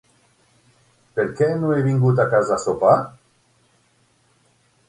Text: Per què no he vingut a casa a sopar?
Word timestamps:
Per 1.19 1.25
què 1.41 1.49
no 1.63 1.69
he 1.75 1.83
vingut 1.89 2.23
a 2.23 2.27
casa 2.33 2.57
a 2.57 2.59
sopar? 2.67 2.97